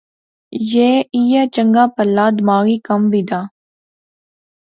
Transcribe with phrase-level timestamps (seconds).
[0.71, 3.41] یہ ایہہ چنگا پہلا دماغی کم وی دا